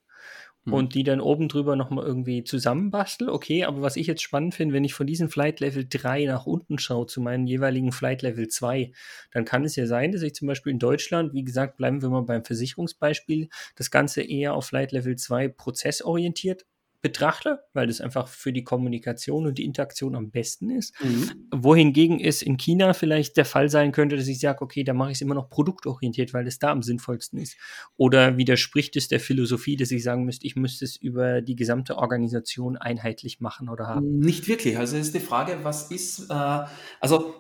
[0.65, 0.73] mhm.
[0.73, 4.73] und die dann oben drüber nochmal irgendwie zusammenbastel, okay, aber was ich jetzt spannend finde,
[4.73, 8.47] wenn ich von diesem Flight Level 3 nach unten schaue zu meinem jeweiligen Flight Level
[8.47, 8.91] 2,
[9.31, 12.09] dann kann es ja sein, dass ich zum Beispiel in Deutschland, wie gesagt, bleiben wir
[12.09, 16.65] mal beim Versicherungsbeispiel, das Ganze eher auf Flight Level 2 prozessorientiert
[17.01, 20.93] betrachte, weil das einfach für die Kommunikation und die Interaktion am besten ist.
[21.01, 21.47] Mhm.
[21.53, 25.11] Wohingegen es in China vielleicht der Fall sein könnte, dass ich sage, okay, da mache
[25.11, 27.55] ich es immer noch produktorientiert, weil es da am sinnvollsten ist.
[27.95, 31.97] Oder widerspricht es der Philosophie, dass ich sagen müsste, ich müsste es über die gesamte
[31.97, 34.19] Organisation einheitlich machen oder haben?
[34.19, 34.77] Nicht wirklich.
[34.77, 36.65] Also es ist die Frage, was ist, äh,
[36.99, 37.38] also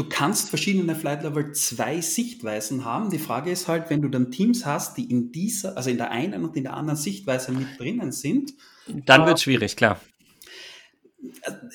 [0.00, 3.10] du kannst verschiedene Flight Level 2 Sichtweisen haben.
[3.10, 6.10] Die Frage ist halt, wenn du dann Teams hast, die in dieser, also in der
[6.10, 8.54] einen und in der anderen Sichtweise mit drinnen sind.
[8.86, 10.00] Dann wird es schwierig, klar.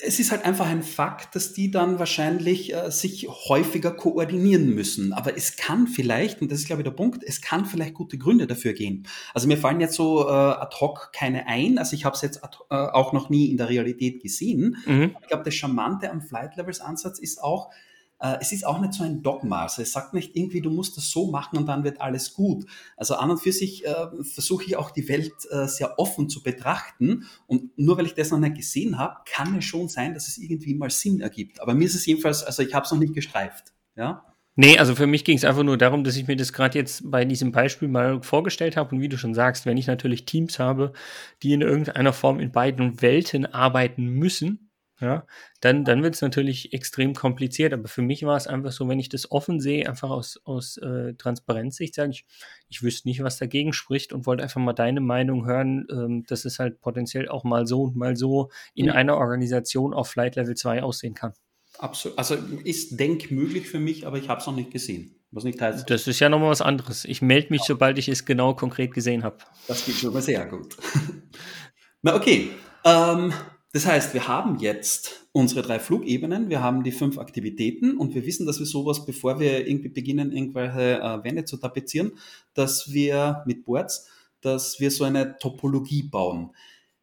[0.04, 5.12] Es ist halt einfach ein Fakt, dass die dann wahrscheinlich äh, sich häufiger koordinieren müssen.
[5.12, 8.18] Aber es kann vielleicht, und das ist glaube ich der Punkt, es kann vielleicht gute
[8.18, 9.06] Gründe dafür gehen.
[9.34, 11.78] Also mir fallen jetzt so äh, ad hoc keine ein.
[11.78, 14.78] Also ich habe es jetzt ad, äh, auch noch nie in der Realität gesehen.
[14.84, 15.14] Mhm.
[15.22, 17.74] Ich glaube, das Charmante am Flight Levels Ansatz ist auch, äh,
[18.18, 19.62] es ist auch nicht so ein Dogma.
[19.62, 22.64] Also es sagt nicht irgendwie, du musst das so machen und dann wird alles gut.
[22.96, 26.42] Also an und für sich äh, versuche ich auch die Welt äh, sehr offen zu
[26.42, 27.26] betrachten.
[27.46, 30.38] Und nur weil ich das noch nicht gesehen habe, kann es schon sein, dass es
[30.38, 31.60] irgendwie mal Sinn ergibt.
[31.60, 33.74] Aber mir ist es jedenfalls, also ich habe es noch nicht gestreift.
[33.96, 34.24] Ja?
[34.58, 37.10] Nee, also für mich ging es einfach nur darum, dass ich mir das gerade jetzt
[37.10, 38.94] bei diesem Beispiel mal vorgestellt habe.
[38.94, 40.94] Und wie du schon sagst, wenn ich natürlich Teams habe,
[41.42, 44.65] die in irgendeiner Form in beiden Welten arbeiten müssen,
[45.00, 45.26] ja,
[45.60, 47.72] dann, dann wird es natürlich extrem kompliziert.
[47.72, 50.78] Aber für mich war es einfach so, wenn ich das offen sehe, einfach aus, aus
[50.78, 52.26] äh, Transparenzsicht, sage ich,
[52.68, 56.44] ich wüsste nicht, was dagegen spricht und wollte einfach mal deine Meinung hören, ähm, dass
[56.44, 58.94] es halt potenziell auch mal so und mal so in ja.
[58.94, 61.34] einer Organisation auf Flight Level 2 aussehen kann.
[61.78, 62.16] Absolut.
[62.18, 65.14] Also ist denkmöglich für mich, aber ich habe es noch nicht gesehen.
[65.30, 65.90] Was nicht heißt.
[65.90, 67.04] Das ist ja nochmal was anderes.
[67.04, 67.66] Ich melde mich, ja.
[67.66, 69.36] sobald ich es genau konkret gesehen habe.
[69.68, 70.74] Das geht schon mal sehr gut.
[72.02, 72.50] Na okay.
[72.84, 73.34] Ähm,
[73.76, 78.24] das heißt, wir haben jetzt unsere drei Flugebenen, wir haben die fünf Aktivitäten und wir
[78.24, 82.12] wissen, dass wir sowas, bevor wir irgendwie beginnen, irgendwelche äh, Wände zu tapezieren,
[82.54, 84.08] dass wir mit Boards,
[84.40, 86.52] dass wir so eine Topologie bauen.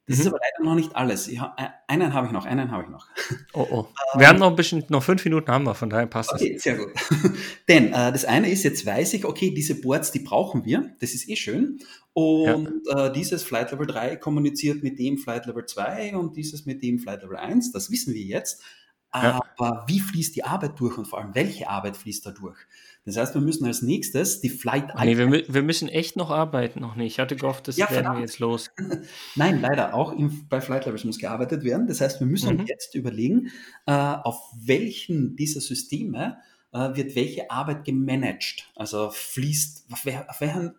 [0.06, 0.22] Das mhm.
[0.22, 1.28] ist aber leider noch nicht alles.
[1.30, 1.40] Ich,
[1.88, 3.08] einen habe ich noch, einen habe ich noch.
[3.54, 3.88] Oh, oh.
[4.20, 6.64] Wir haben noch ein bisschen, noch fünf Minuten haben wir, von daher passt okay, das.
[6.64, 6.92] sehr gut.
[7.70, 11.14] Denn äh, das eine ist, jetzt weiß ich, okay, diese Boards, die brauchen wir, das
[11.14, 11.80] ist eh schön.
[12.12, 13.08] Und ja.
[13.08, 17.00] äh, dieses Flight Level 3 kommuniziert mit dem Flight Level 2 und dieses mit dem
[17.00, 18.62] Flight Level 1, das wissen wir jetzt.
[19.10, 19.86] Aber ja.
[19.88, 22.58] wie fließt die Arbeit durch und vor allem welche Arbeit fließt da durch?
[23.06, 26.80] Das heißt, wir müssen als nächstes die Flight Nee, wir, wir, müssen echt noch arbeiten,
[26.80, 27.14] noch nicht.
[27.14, 28.18] Ich hatte gehofft, das ja, werden verdammt.
[28.18, 28.72] wir jetzt los.
[29.36, 31.88] Nein, leider auch im, bei Flight Levels muss gearbeitet werden.
[31.88, 32.66] Das heißt, wir müssen mhm.
[32.66, 33.52] jetzt überlegen,
[33.88, 36.38] äh, auf welchen dieser Systeme
[36.72, 38.70] äh, wird welche Arbeit gemanagt.
[38.76, 40.76] Also fließt, auf, wer, auf welchen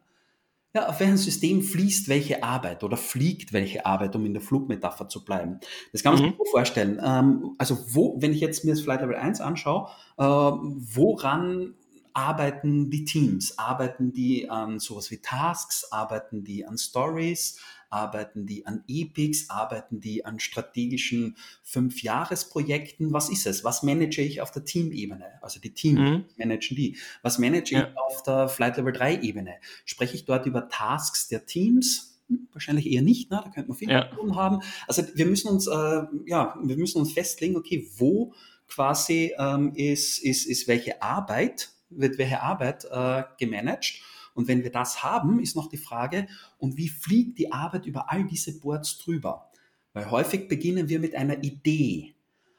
[0.76, 5.08] ja, auf welchem System fließt welche Arbeit oder fliegt welche Arbeit, um in der Flugmetapher
[5.08, 5.60] zu bleiben.
[5.92, 6.26] Das kann man mhm.
[6.30, 7.00] sich so vorstellen.
[7.00, 11.74] Ähm, also wo, wenn ich jetzt mir das Flight Level 1 anschaue, äh, woran
[12.14, 13.58] arbeiten die Teams?
[13.58, 15.90] Arbeiten die an sowas wie Tasks?
[15.90, 17.60] Arbeiten die an Stories?
[17.90, 19.50] Arbeiten die an Epics?
[19.50, 23.12] Arbeiten die an strategischen Fünfjahresprojekten?
[23.12, 23.64] Was ist es?
[23.64, 25.42] Was manage ich auf der Teamebene?
[25.42, 26.24] Also die Team mhm.
[26.36, 26.96] managen die.
[27.22, 27.88] Was manage ja.
[27.88, 29.56] ich auf der Flight Level 3 Ebene?
[29.84, 32.20] Spreche ich dort über Tasks der Teams?
[32.28, 33.42] Hm, wahrscheinlich eher nicht, ne?
[33.44, 34.04] da könnte man viel ja.
[34.04, 34.60] tun haben.
[34.86, 38.32] Also wir müssen uns, äh, ja, wir müssen uns festlegen, okay, wo
[38.68, 44.00] quasi ähm, ist, ist, ist welche Arbeit wird welche Arbeit äh, gemanagt.
[44.34, 46.26] Und wenn wir das haben, ist noch die Frage,
[46.58, 49.50] und wie fliegt die Arbeit über all diese Boards drüber?
[49.92, 52.14] Weil häufig beginnen wir mit einer Idee.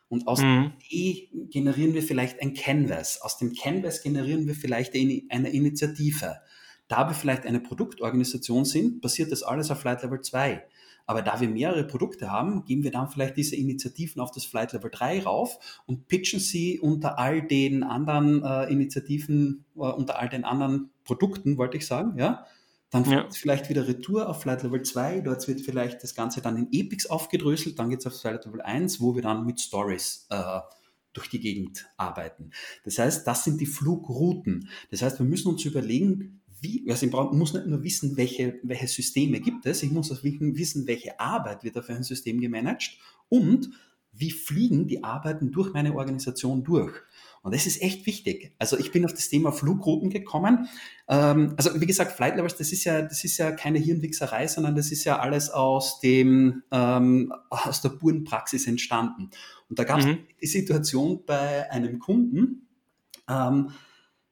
[0.08, 0.72] Und aus mhm.
[0.80, 3.22] der Idee generieren wir vielleicht ein Canvas.
[3.22, 6.38] Aus dem Canvas generieren wir vielleicht eine Initiative.
[6.88, 10.64] Da wir vielleicht eine Produktorganisation sind, passiert das alles auf Flight Level 2.
[11.08, 14.74] Aber da wir mehrere Produkte haben, geben wir dann vielleicht diese Initiativen auf das Flight
[14.74, 20.30] Level 3 rauf und pitchen sie unter all den anderen äh, Initiativen, äh, unter all
[20.30, 22.46] den anderen Produkten, wollte ich sagen, ja.
[22.92, 23.28] Dann ja.
[23.32, 27.08] vielleicht wieder Retour auf Flight Level 2, dort wird vielleicht das Ganze dann in Epics
[27.08, 30.60] aufgedröselt, dann geht es auf Flight Level 1, wo wir dann mit Stories äh,
[31.12, 32.52] durch die Gegend arbeiten.
[32.84, 34.70] Das heißt, das sind die Flugrouten.
[34.92, 38.88] Das heißt, wir müssen uns überlegen, wie, also ich muss nicht nur wissen, welche, welche
[38.88, 42.98] Systeme gibt es, ich muss auch wissen, welche Arbeit wird da für ein System gemanagt
[43.30, 43.70] und
[44.12, 46.94] wie fliegen die Arbeiten durch meine Organisation durch.
[47.42, 48.56] Und das ist echt wichtig.
[48.58, 50.68] Also ich bin auf das Thema Flugrouten gekommen.
[51.08, 54.76] Ähm, also wie gesagt, Flight Levels, das ist ja, das ist ja keine Hirnwichserei, sondern
[54.76, 59.30] das ist ja alles aus dem, ähm, aus der puren Praxis entstanden.
[59.70, 60.20] Und da gab es mhm.
[60.42, 62.68] die Situation bei einem Kunden,
[63.30, 63.70] ähm,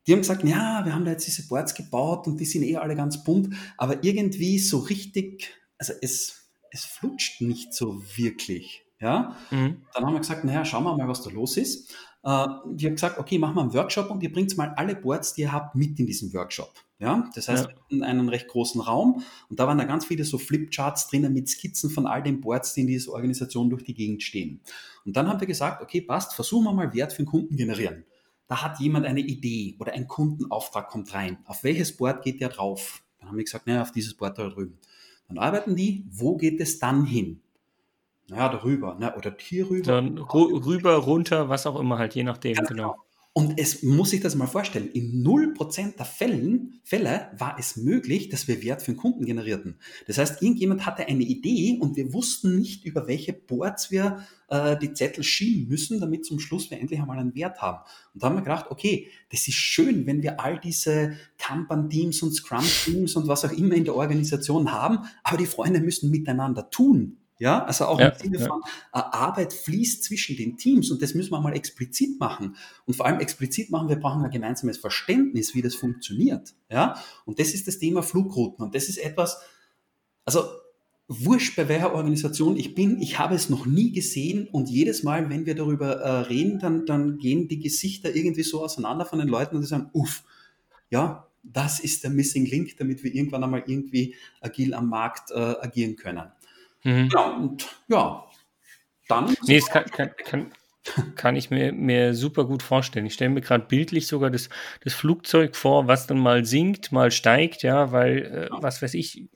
[0.05, 2.77] die haben gesagt, ja, wir haben da jetzt diese Boards gebaut und die sind eh
[2.77, 8.83] alle ganz bunt, aber irgendwie so richtig, also es, es flutscht nicht so wirklich.
[8.99, 9.35] Ja?
[9.51, 9.83] Mhm.
[9.93, 11.91] Dann haben wir gesagt, naja, schauen wir mal, was da los ist.
[12.23, 15.33] Äh, die haben gesagt, okay, machen wir einen Workshop und ihr bringt mal alle Boards,
[15.33, 16.73] die ihr habt, mit in diesen Workshop.
[16.99, 17.75] Ja, das heißt, ja.
[17.89, 21.49] in einen recht großen Raum und da waren da ganz viele so Flipcharts drinnen mit
[21.49, 24.61] Skizzen von all den Boards, die in dieser Organisation durch die Gegend stehen.
[25.05, 28.05] Und dann haben wir gesagt, okay, passt, versuchen wir mal Wert für den Kunden generieren
[28.47, 31.37] da hat jemand eine Idee oder ein Kundenauftrag kommt rein.
[31.45, 33.03] Auf welches Board geht der drauf?
[33.19, 34.77] Dann haben wir gesagt, naja, auf dieses Board da drüben.
[35.27, 37.41] Dann arbeiten die, wo geht es dann hin?
[38.27, 39.15] Naja, darüber, ne?
[39.15, 39.83] oder hier rüber.
[39.83, 42.67] Dann rüber, runter, was auch immer halt, je nachdem, genau.
[42.67, 43.02] genau.
[43.35, 48.29] Und es muss sich das mal vorstellen, in 0% der Fällen, Fälle war es möglich,
[48.29, 49.79] dass wir Wert für den Kunden generierten.
[50.05, 54.77] Das heißt, irgendjemand hatte eine Idee und wir wussten nicht, über welche Boards wir äh,
[54.77, 57.79] die Zettel schieben müssen, damit zum Schluss wir endlich einmal einen Wert haben.
[58.13, 62.35] Und da haben wir gedacht, okay, das ist schön, wenn wir all diese Kanban-Teams und
[62.35, 67.17] Scrum-Teams und was auch immer in der Organisation haben, aber die Freunde müssen miteinander tun.
[67.39, 68.61] Ja, also auch ja, im Sinne von
[68.93, 72.55] äh, Arbeit fließt zwischen den Teams und das müssen wir mal explizit machen.
[72.85, 76.53] Und vor allem explizit machen, wir brauchen ein gemeinsames Verständnis, wie das funktioniert.
[76.69, 79.41] Ja, und das ist das Thema Flugrouten und das ist etwas,
[80.25, 80.43] also
[81.07, 85.29] wurscht bei welcher Organisation ich bin, ich habe es noch nie gesehen und jedes Mal,
[85.29, 89.27] wenn wir darüber äh, reden, dann, dann gehen die Gesichter irgendwie so auseinander von den
[89.27, 90.23] Leuten und die sagen, uff,
[90.89, 95.35] ja, das ist der Missing Link, damit wir irgendwann einmal irgendwie agil am Markt äh,
[95.35, 96.31] agieren können.
[96.83, 97.09] Mhm.
[97.13, 98.25] Ja, und ja,
[99.07, 99.35] dann.
[99.47, 100.51] Nee, es kann, kann, kann,
[101.15, 103.05] kann ich mir, mir super gut vorstellen.
[103.05, 104.49] Ich stelle mir gerade bildlich sogar das,
[104.83, 109.29] das Flugzeug vor, was dann mal sinkt, mal steigt, ja, weil, äh, was weiß ich,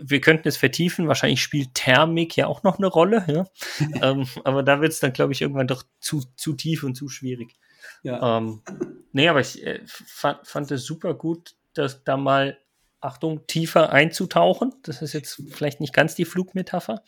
[0.00, 3.46] wir könnten es vertiefen, wahrscheinlich spielt Thermik ja auch noch eine Rolle, ja.
[4.02, 7.08] ähm, aber da wird es dann, glaube ich, irgendwann doch zu, zu tief und zu
[7.08, 7.54] schwierig.
[8.02, 8.38] Ja.
[8.38, 8.62] Ähm,
[9.12, 12.58] nee, aber ich äh, fand, fand es super gut, dass da mal
[13.00, 14.72] Achtung, tiefer einzutauchen.
[14.82, 17.04] Das ist jetzt vielleicht nicht ganz die Flugmetapher,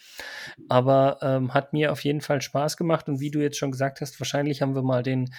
[0.69, 3.09] aber ähm, hat mir auf jeden Fall Spaß gemacht.
[3.09, 5.31] Und wie du jetzt schon gesagt hast, wahrscheinlich haben wir mal den,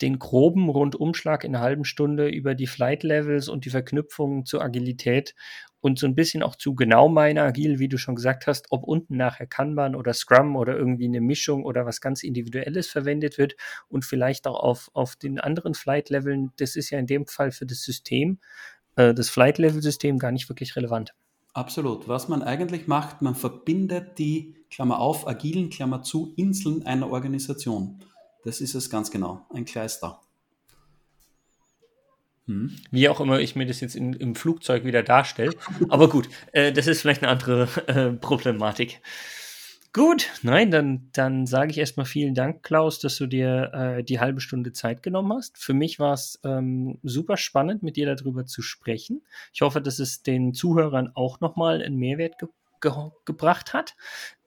[0.00, 4.62] den groben Rundumschlag in einer halben Stunde über die Flight Levels und die Verknüpfungen zur
[4.62, 5.34] Agilität
[5.80, 8.84] und so ein bisschen auch zu genau meiner Agil, wie du schon gesagt hast, ob
[8.84, 13.56] unten nachher Kanban oder Scrum oder irgendwie eine Mischung oder was ganz Individuelles verwendet wird
[13.88, 17.66] und vielleicht auch auf, auf den anderen Flight-Leveln, das ist ja in dem Fall für
[17.66, 18.38] das System
[19.00, 21.14] äh, das Flight-Level-System gar nicht wirklich relevant.
[21.52, 22.06] Absolut.
[22.08, 28.00] Was man eigentlich macht, man verbindet die, Klammer auf, agilen, Klammer zu, Inseln einer Organisation.
[28.44, 30.20] Das ist es ganz genau, ein Kleister.
[32.46, 32.76] Hm.
[32.90, 35.52] Wie auch immer ich mir das jetzt in, im Flugzeug wieder darstelle.
[35.88, 39.00] Aber gut, äh, das ist vielleicht eine andere äh, Problematik.
[39.92, 44.20] Gut, nein, dann, dann sage ich erstmal vielen Dank, Klaus, dass du dir äh, die
[44.20, 45.58] halbe Stunde Zeit genommen hast.
[45.58, 49.22] Für mich war es ähm, super spannend, mit dir darüber zu sprechen.
[49.52, 52.48] Ich hoffe, dass es den Zuhörern auch nochmal einen Mehrwert ge
[52.80, 52.92] ge
[53.24, 53.96] gebracht hat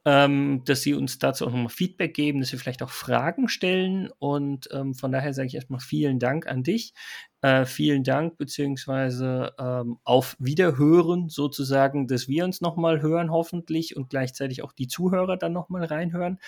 [0.06, 4.10] ähm, dass sie uns dazu auch nochmal Feedback geben, dass sie vielleicht auch Fragen stellen.
[4.20, 6.94] Und ähm, von daher sage ich erstmal vielen Dank an dich.
[7.42, 14.10] Äh, vielen Dank, beziehungsweise ähm, auf Wiederhören sozusagen, dass wir uns nochmal hören, hoffentlich, und
[14.10, 16.40] gleichzeitig auch die Zuhörer dann nochmal reinhören.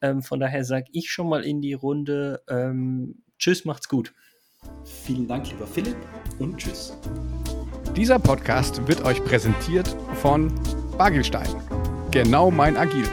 [0.00, 4.12] Ähm, von daher sage ich schon mal in die Runde, ähm, tschüss, macht's gut.
[4.84, 5.96] Vielen Dank, lieber Philipp,
[6.38, 6.96] und tschüss.
[7.96, 10.52] Dieser Podcast wird euch präsentiert von
[10.98, 11.48] Bagelstein
[12.10, 13.06] Genau mein Agil.